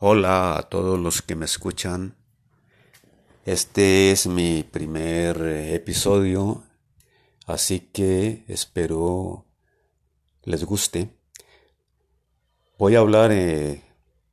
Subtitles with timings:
[0.00, 2.14] Hola a todos los que me escuchan.
[3.44, 6.62] Este es mi primer eh, episodio,
[7.46, 9.44] así que espero
[10.44, 11.18] les guste.
[12.78, 13.82] Voy a hablar eh,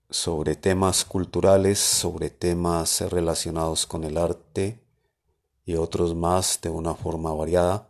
[0.08, 4.86] sobre temas culturales, sobre temas relacionados con el arte
[5.66, 7.90] y otros más de una forma variada.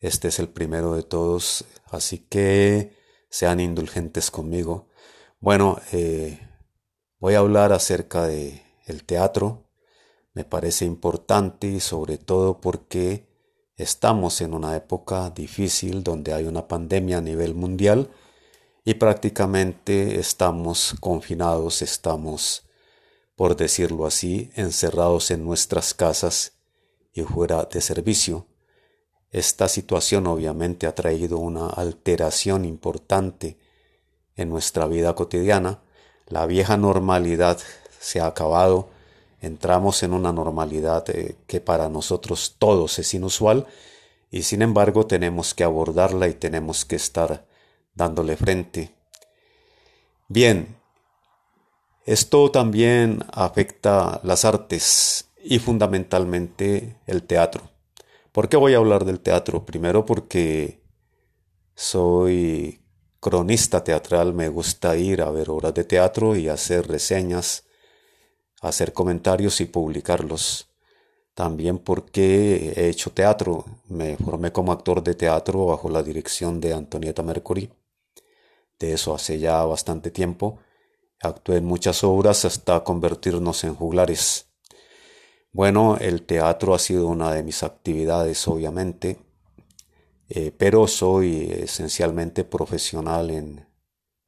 [0.00, 2.96] Este es el primero de todos, así que
[3.28, 4.88] sean indulgentes conmigo.
[5.38, 6.47] Bueno, eh,
[7.20, 9.64] voy a hablar acerca de el teatro.
[10.34, 13.26] Me parece importante y sobre todo porque
[13.76, 18.10] estamos en una época difícil donde hay una pandemia a nivel mundial
[18.84, 22.66] y prácticamente estamos confinados, estamos,
[23.36, 26.52] por decirlo así, encerrados en nuestras casas
[27.12, 28.46] y fuera de servicio.
[29.30, 33.58] Esta situación obviamente ha traído una alteración importante
[34.36, 35.82] en nuestra vida cotidiana.
[36.28, 37.58] La vieja normalidad
[37.98, 38.90] se ha acabado.
[39.40, 43.66] Entramos en una normalidad eh, que para nosotros todos es inusual
[44.30, 47.46] y sin embargo tenemos que abordarla y tenemos que estar
[47.94, 48.94] dándole frente.
[50.28, 50.76] Bien,
[52.04, 57.70] esto también afecta las artes y fundamentalmente el teatro.
[58.32, 59.64] ¿Por qué voy a hablar del teatro?
[59.64, 60.82] Primero porque
[61.74, 62.80] soy
[63.20, 67.64] cronista teatral, me gusta ir a ver obras de teatro y hacer reseñas,
[68.60, 70.68] hacer comentarios y publicarlos.
[71.34, 76.74] También porque he hecho teatro, me formé como actor de teatro bajo la dirección de
[76.74, 77.70] Antonieta Mercury
[78.78, 80.60] de eso hace ya bastante tiempo.
[81.20, 84.46] Actué en muchas obras hasta convertirnos en juglares.
[85.52, 89.18] Bueno, el teatro ha sido una de mis actividades, obviamente,
[90.28, 93.66] eh, pero soy esencialmente profesional en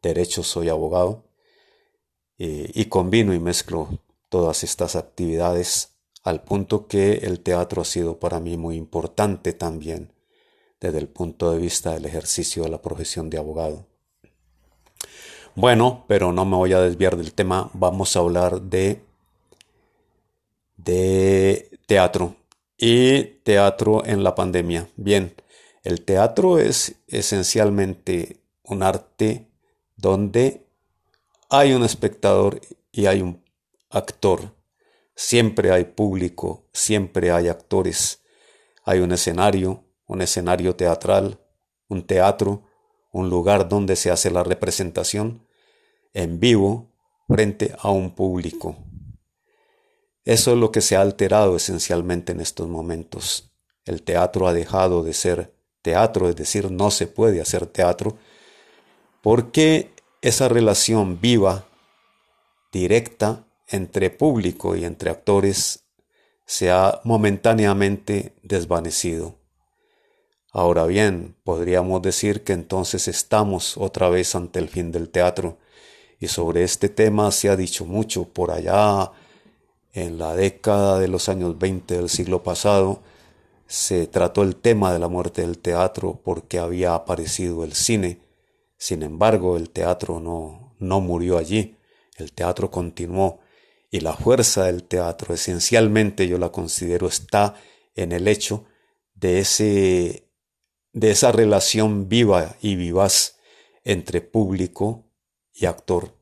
[0.02, 1.24] derecho, soy abogado,
[2.38, 3.88] eh, y combino y mezclo
[4.30, 5.90] todas estas actividades
[6.24, 10.12] al punto que el teatro ha sido para mí muy importante también
[10.80, 13.86] desde el punto de vista del ejercicio de la profesión de abogado.
[15.54, 19.02] Bueno, pero no me voy a desviar del tema, vamos a hablar de,
[20.76, 22.36] de teatro
[22.78, 24.88] y teatro en la pandemia.
[24.96, 25.34] Bien,
[25.82, 29.48] el teatro es esencialmente un arte
[29.96, 30.66] donde
[31.48, 32.60] hay un espectador
[32.92, 33.42] y hay un
[33.88, 34.54] actor.
[35.14, 38.22] Siempre hay público, siempre hay actores.
[38.84, 41.40] Hay un escenario, un escenario teatral,
[41.88, 42.62] un teatro,
[43.10, 45.46] un lugar donde se hace la representación
[46.12, 46.92] en vivo
[47.26, 48.76] frente a un público.
[50.24, 53.50] Eso es lo que se ha alterado esencialmente en estos momentos.
[53.84, 58.16] El teatro ha dejado de ser teatro, es decir, no se puede hacer teatro,
[59.22, 59.90] porque
[60.22, 61.66] esa relación viva,
[62.72, 65.84] directa, entre público y entre actores
[66.44, 69.36] se ha momentáneamente desvanecido.
[70.52, 75.58] Ahora bien, podríamos decir que entonces estamos otra vez ante el fin del teatro,
[76.18, 79.12] y sobre este tema se ha dicho mucho por allá
[79.92, 83.00] en la década de los años 20 del siglo pasado,
[83.70, 88.20] se trató el tema de la muerte del teatro porque había aparecido el cine.
[88.76, 91.76] Sin embargo, el teatro no, no murió allí,
[92.16, 93.38] el teatro continuó
[93.88, 97.54] y la fuerza del teatro esencialmente yo la considero está
[97.94, 98.64] en el hecho
[99.14, 100.26] de ese
[100.92, 103.38] de esa relación viva y vivaz
[103.84, 105.04] entre público
[105.54, 106.16] y actor.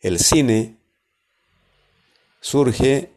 [0.00, 0.78] El cine
[2.40, 3.12] surge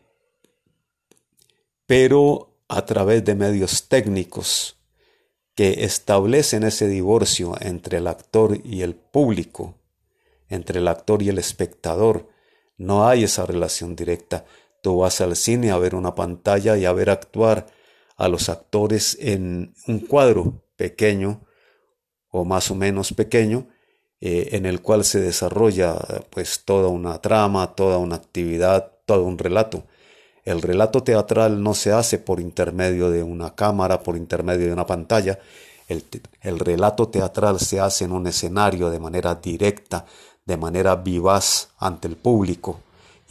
[1.85, 4.77] pero a través de medios técnicos
[5.55, 9.75] que establecen ese divorcio entre el actor y el público,
[10.47, 12.29] entre el actor y el espectador.
[12.77, 14.45] No hay esa relación directa.
[14.81, 17.67] Tú vas al cine a ver una pantalla y a ver actuar
[18.15, 21.45] a los actores en un cuadro pequeño
[22.29, 23.67] o más o menos pequeño
[24.21, 25.97] eh, en el cual se desarrolla
[26.29, 29.83] pues toda una trama, toda una actividad, todo un relato.
[30.43, 34.85] El relato teatral no se hace por intermedio de una cámara, por intermedio de una
[34.85, 35.39] pantalla.
[35.87, 36.03] El,
[36.41, 40.05] el relato teatral se hace en un escenario de manera directa,
[40.45, 42.79] de manera vivaz ante el público.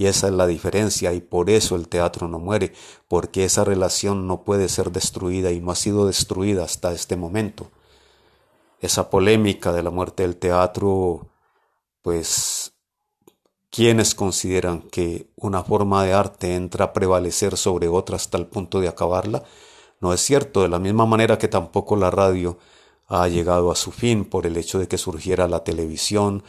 [0.00, 2.72] Y esa es la diferencia y por eso el teatro no muere,
[3.06, 7.70] porque esa relación no puede ser destruida y no ha sido destruida hasta este momento.
[8.80, 11.26] Esa polémica de la muerte del teatro,
[12.00, 12.72] pues,
[13.70, 18.81] quienes consideran que una forma de arte entra a prevalecer sobre otra hasta el punto
[18.81, 19.44] de acabarla?
[20.00, 22.58] No es cierto, de la misma manera que tampoco la radio
[23.06, 26.43] ha llegado a su fin por el hecho de que surgiera la televisión,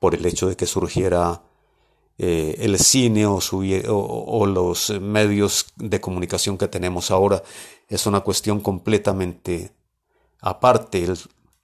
[0.00, 1.42] por el hecho de que surgiera
[2.18, 7.42] eh, el cine o, los medios de comunicación que tenemos ahora.
[7.88, 9.72] Es una cuestión completamente
[10.40, 11.06] aparte.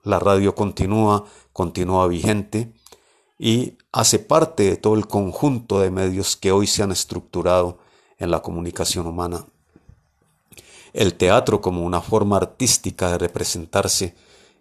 [0.03, 2.73] la radio continúa, continúa vigente
[3.43, 7.79] y hace parte de todo el conjunto de medios que hoy se han estructurado
[8.19, 9.47] en la comunicación humana.
[10.93, 14.13] El teatro como una forma artística de representarse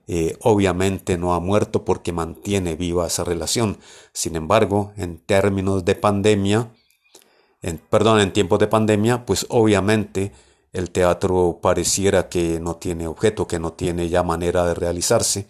[0.08, 3.76] eh, obviamente no ha muerto porque mantiene viva esa relación.
[4.14, 6.72] Sin embargo, en términos de pandemia,
[7.60, 10.32] en, perdón, en tiempos de pandemia, pues obviamente
[10.72, 15.48] el teatro pareciera que no tiene objeto, que no tiene ya manera de realizarse.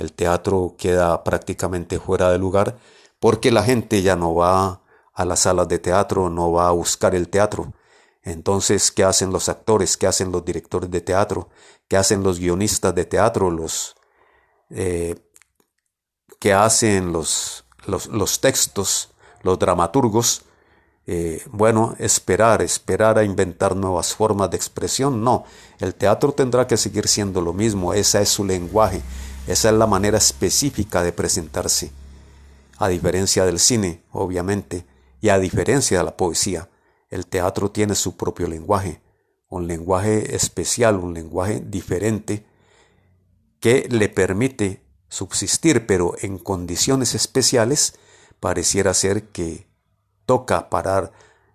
[0.00, 2.78] El teatro queda prácticamente fuera de lugar
[3.18, 4.80] porque la gente ya no va
[5.12, 7.74] a las salas de teatro, no va a buscar el teatro.
[8.22, 9.98] Entonces, ¿qué hacen los actores?
[9.98, 11.50] ¿Qué hacen los directores de teatro?
[11.86, 13.50] ¿Qué hacen los guionistas de teatro?
[13.50, 13.94] Los,
[14.70, 15.16] eh,
[16.38, 19.10] ¿Qué hacen los, los, textos,
[19.42, 20.44] los dramaturgos?
[21.06, 25.22] Eh, bueno, esperar, esperar a inventar nuevas formas de expresión.
[25.22, 25.44] No,
[25.78, 27.92] el teatro tendrá que seguir siendo lo mismo.
[27.92, 29.02] Esa es su lenguaje.
[29.46, 31.92] Esa es la manera específica de presentarse.
[32.78, 34.86] A diferencia del cine, obviamente,
[35.20, 36.70] y a diferencia de la poesía.
[37.08, 39.02] El teatro tiene su propio lenguaje,
[39.48, 42.46] un lenguaje especial, un lenguaje diferente
[43.58, 47.94] que le permite subsistir, pero en condiciones especiales
[48.38, 49.66] pareciera ser que
[50.24, 51.12] toca parar,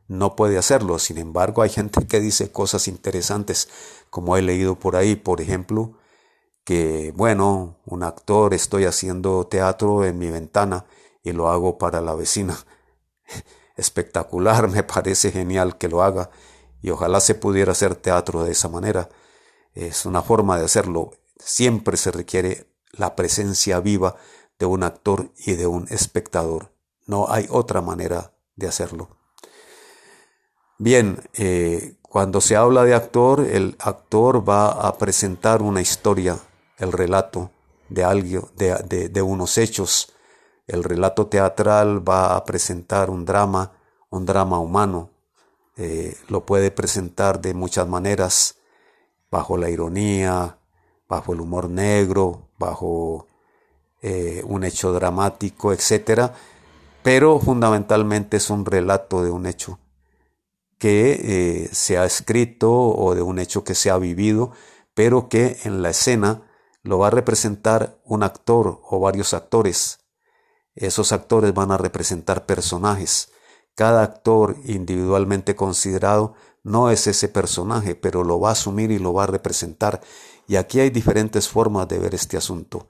[0.07, 0.99] no puede hacerlo.
[0.99, 3.69] Sin embargo, hay gente que dice cosas interesantes,
[4.09, 5.97] como he leído por ahí, por ejemplo,
[6.65, 10.85] que, bueno, un actor, estoy haciendo teatro en mi ventana
[11.23, 12.57] y lo hago para la vecina
[13.77, 16.29] espectacular, me parece genial que lo haga
[16.81, 19.09] y ojalá se pudiera hacer teatro de esa manera.
[19.73, 21.11] Es una forma de hacerlo.
[21.37, 24.15] Siempre se requiere la presencia viva
[24.59, 26.71] de un actor y de un espectador.
[27.07, 29.09] No hay otra manera de hacerlo.
[30.77, 36.37] Bien, eh, cuando se habla de actor, el actor va a presentar una historia,
[36.77, 37.51] el relato
[37.89, 40.13] de algo, de, de unos hechos,
[40.67, 43.73] el relato teatral va a presentar un drama,
[44.09, 45.11] un drama humano.
[45.77, 48.55] Eh, lo puede presentar de muchas maneras,
[49.29, 50.57] bajo la ironía,
[51.07, 53.27] bajo el humor negro, bajo
[54.01, 56.31] eh, un hecho dramático, etc.
[57.03, 59.79] Pero fundamentalmente es un relato de un hecho
[60.79, 64.51] que eh, se ha escrito o de un hecho que se ha vivido,
[64.93, 66.43] pero que en la escena
[66.85, 69.99] lo va a representar un actor o varios actores.
[70.75, 73.31] Esos actores van a representar personajes.
[73.73, 79.13] Cada actor individualmente considerado no es ese personaje, pero lo va a asumir y lo
[79.13, 80.01] va a representar.
[80.47, 82.87] Y aquí hay diferentes formas de ver este asunto.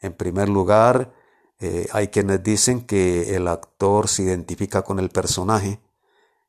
[0.00, 1.12] En primer lugar,
[1.60, 5.80] eh, hay quienes dicen que el actor se identifica con el personaje.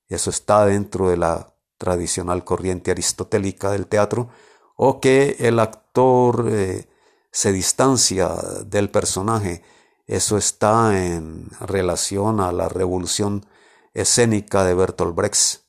[0.09, 4.29] Eso está dentro de la tradicional corriente aristotélica del teatro.
[4.77, 6.88] O que el actor eh,
[7.31, 8.29] se distancia
[8.65, 9.62] del personaje
[10.07, 13.45] eso está en relación a la revolución
[13.94, 15.63] escénica de Bertolt Brecht.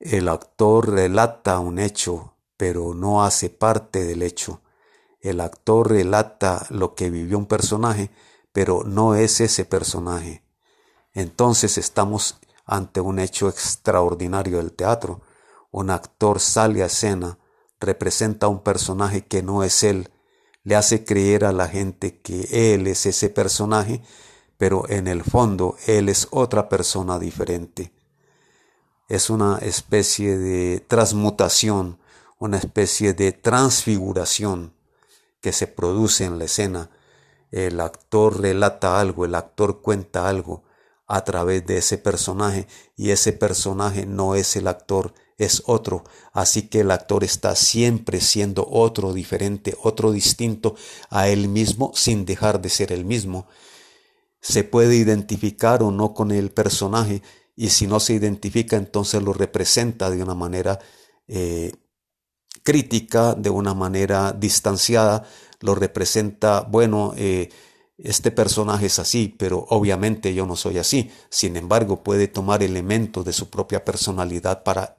[0.00, 4.62] El actor relata un hecho, pero no hace parte del hecho.
[5.20, 8.10] El actor relata lo que vivió un personaje,
[8.50, 10.42] pero no es ese personaje.
[11.12, 15.20] Entonces estamos ante un hecho extraordinario del teatro.
[15.70, 17.38] Un actor sale a escena,
[17.80, 20.10] representa un personaje que no es él,
[20.66, 24.02] le hace creer a la gente que él es ese personaje,
[24.58, 27.92] pero en el fondo él es otra persona diferente.
[29.08, 32.00] Es una especie de transmutación,
[32.38, 34.74] una especie de transfiguración
[35.40, 36.90] que se produce en la escena.
[37.52, 40.64] El actor relata algo, el actor cuenta algo
[41.06, 42.66] a través de ese personaje
[42.96, 48.20] y ese personaje no es el actor, es otro, así que el actor está siempre
[48.20, 50.76] siendo otro diferente, otro distinto
[51.10, 53.46] a él mismo sin dejar de ser el mismo.
[54.40, 57.22] Se puede identificar o no con el personaje
[57.54, 60.78] y si no se identifica entonces lo representa de una manera
[61.28, 61.72] eh,
[62.62, 65.24] crítica, de una manera distanciada,
[65.60, 67.48] lo representa, bueno, eh,
[67.98, 71.10] este personaje es así, pero obviamente yo no soy así.
[71.30, 74.95] Sin embargo, puede tomar elementos de su propia personalidad para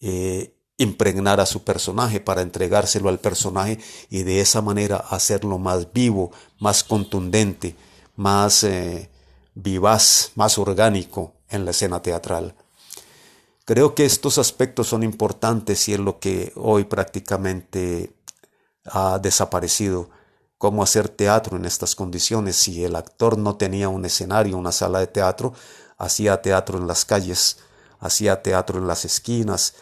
[0.00, 3.78] eh, impregnar a su personaje, para entregárselo al personaje
[4.08, 7.74] y de esa manera hacerlo más vivo, más contundente,
[8.14, 9.10] más eh,
[9.54, 12.54] vivaz, más orgánico en la escena teatral.
[13.64, 18.12] Creo que estos aspectos son importantes y es lo que hoy prácticamente
[18.84, 20.10] ha desaparecido.
[20.58, 22.56] cómo hacer teatro en estas condiciones.
[22.56, 25.54] Si el actor no tenía un escenario, una sala de teatro,
[25.98, 27.58] hacía teatro en las calles,
[28.00, 29.74] hacía teatro en las esquinas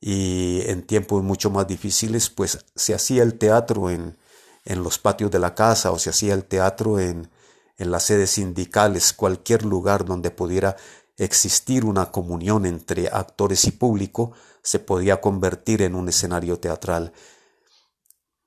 [0.00, 4.16] y en tiempos mucho más difíciles, pues se hacía el teatro en,
[4.64, 7.30] en los patios de la casa o se hacía el teatro en,
[7.76, 10.76] en las sedes sindicales, cualquier lugar donde pudiera
[11.16, 14.32] existir una comunión entre actores y público,
[14.62, 17.12] se podía convertir en un escenario teatral.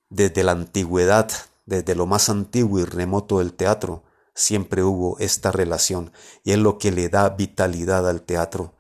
[0.10, 1.30] Desde la antigüedad,
[1.66, 6.12] desde lo más antiguo y remoto del teatro, siempre hubo esta relación
[6.44, 8.74] y es lo que le da vitalidad al teatro.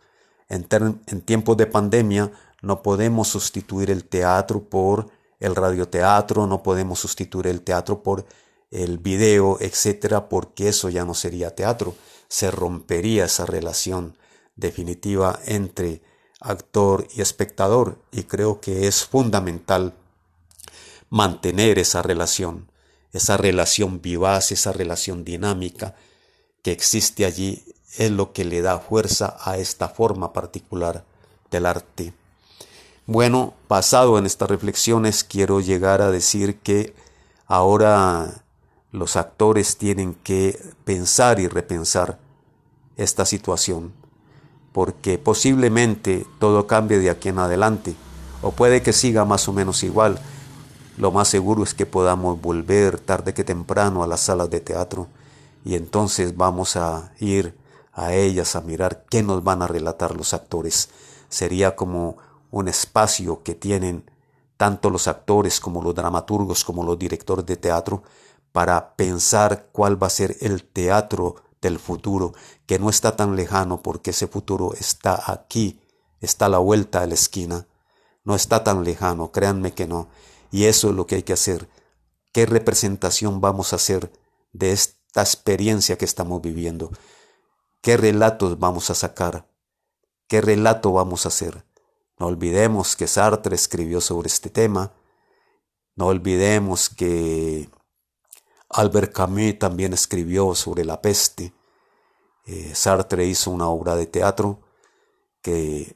[0.49, 0.67] En,
[1.07, 5.09] en tiempos de pandemia no podemos sustituir el teatro por
[5.39, 8.25] el radioteatro, no podemos sustituir el teatro por
[8.71, 11.95] el video, etcétera, porque eso ya no sería teatro.
[12.27, 14.17] Se rompería esa relación
[14.55, 16.01] definitiva entre
[16.39, 19.93] actor y espectador y creo que es fundamental
[21.09, 22.71] mantener esa relación,
[23.13, 25.95] esa relación vivaz, esa relación dinámica
[26.61, 27.63] que existe allí
[27.97, 31.05] es lo que le da fuerza a esta forma particular
[31.49, 32.13] del arte.
[33.09, 36.93] Bueno, basado en estas reflexiones quiero llegar a decir que
[37.45, 38.43] ahora
[38.91, 42.19] los actores tienen que pensar y repensar
[42.97, 43.93] esta situación,
[44.73, 47.95] porque posiblemente todo cambie de aquí en adelante,
[48.41, 50.19] o puede que siga más o menos igual.
[50.97, 55.07] Lo más seguro es que podamos volver tarde que temprano a las salas de teatro
[55.63, 57.55] y entonces vamos a ir
[57.93, 60.89] a ellas a mirar qué nos van a relatar los actores.
[61.29, 62.17] Sería como
[62.51, 64.09] un espacio que tienen
[64.57, 68.03] tanto los actores como los dramaturgos como los directores de teatro
[68.51, 72.33] para pensar cuál va a ser el teatro del futuro,
[72.65, 75.79] que no está tan lejano porque ese futuro está aquí,
[76.21, 77.67] está a la vuelta de la esquina,
[78.23, 80.09] no está tan lejano, créanme que no.
[80.51, 81.69] Y eso es lo que hay que hacer.
[82.31, 84.11] ¿Qué representación vamos a hacer
[84.53, 86.91] de esta experiencia que estamos viviendo?
[87.81, 89.47] ¿Qué relatos vamos a sacar?
[90.27, 91.63] ¿Qué relato vamos a hacer?
[92.19, 94.93] No olvidemos que Sartre escribió sobre este tema.
[95.95, 97.69] No olvidemos que
[98.69, 101.53] Albert Camus también escribió sobre la peste.
[102.45, 104.61] Eh, Sartre hizo una obra de teatro
[105.41, 105.95] que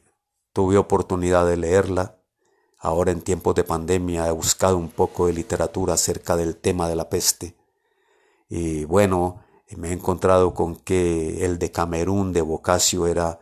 [0.52, 2.18] tuve oportunidad de leerla.
[2.78, 6.96] Ahora en tiempos de pandemia he buscado un poco de literatura acerca del tema de
[6.96, 7.56] la peste.
[8.48, 9.44] Y bueno,
[9.76, 13.38] me he encontrado con que el de Camerún de Boccaccio era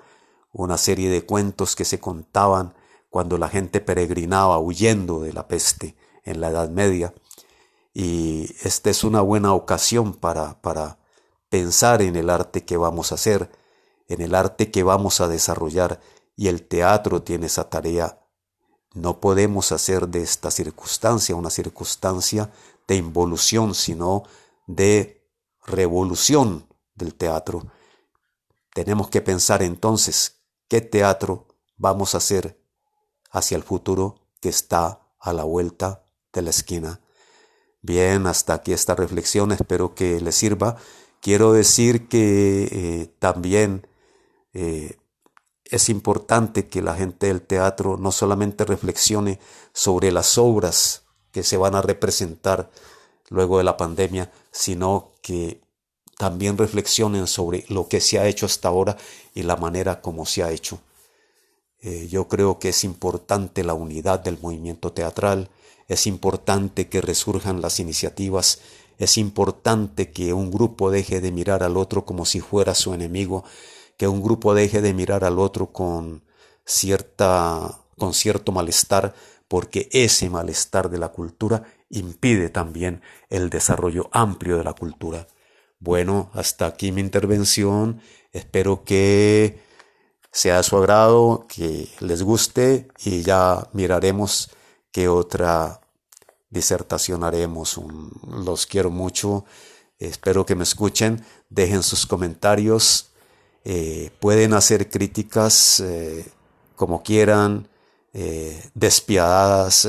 [0.52, 2.74] una serie de cuentos que se contaban
[3.08, 7.14] cuando la gente peregrinaba huyendo de la peste en la Edad Media
[7.92, 10.98] y esta es una buena ocasión para, para
[11.48, 13.50] pensar en el arte que vamos a hacer,
[14.08, 16.00] en el arte que vamos a desarrollar
[16.36, 18.20] y el teatro tiene esa tarea.
[18.94, 22.50] No podemos hacer de esta circunstancia una circunstancia
[22.86, 24.24] de involución, sino
[24.66, 25.28] de
[25.64, 27.66] revolución del teatro.
[28.72, 30.39] Tenemos que pensar entonces
[30.70, 32.56] qué teatro vamos a hacer
[33.32, 37.00] hacia el futuro que está a la vuelta de la esquina.
[37.82, 40.76] Bien, hasta aquí esta reflexión, espero que les sirva.
[41.20, 43.88] Quiero decir que eh, también
[44.54, 44.96] eh,
[45.64, 49.40] es importante que la gente del teatro no solamente reflexione
[49.72, 52.70] sobre las obras que se van a representar
[53.28, 55.62] luego de la pandemia, sino que
[56.20, 58.98] también reflexionen sobre lo que se ha hecho hasta ahora
[59.34, 60.78] y la manera como se ha hecho.
[61.80, 65.48] Eh, yo creo que es importante la unidad del movimiento teatral,
[65.88, 68.60] es importante que resurjan las iniciativas,
[68.98, 73.42] es importante que un grupo deje de mirar al otro como si fuera su enemigo,
[73.96, 76.22] que un grupo deje de mirar al otro con
[76.66, 79.14] cierta con cierto malestar,
[79.48, 83.00] porque ese malestar de la cultura impide también
[83.30, 85.26] el desarrollo amplio de la cultura.
[85.80, 88.02] Bueno, hasta aquí mi intervención.
[88.32, 89.60] Espero que
[90.30, 94.50] sea a su agrado, que les guste y ya miraremos
[94.92, 95.80] qué otra
[96.50, 97.80] disertación haremos.
[98.28, 99.46] los quiero mucho.
[99.98, 101.24] Espero que me escuchen.
[101.48, 103.12] Dejen sus comentarios.
[103.64, 106.26] Eh, pueden hacer críticas eh,
[106.76, 107.68] como quieran,
[108.12, 109.88] eh, despiadadas,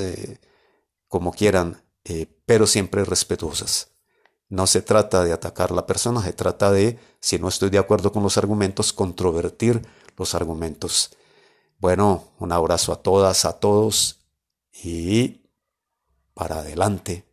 [1.09, 1.81] como quieran,
[2.45, 3.90] pero siempre respetuosas.
[4.51, 7.77] No se trata de atacar a la persona, se trata de, si no estoy de
[7.77, 9.81] acuerdo con los argumentos, controvertir
[10.17, 11.15] los argumentos.
[11.79, 14.25] Bueno, un abrazo a todas, a todos
[14.83, 15.47] y
[16.33, 17.30] para adelante.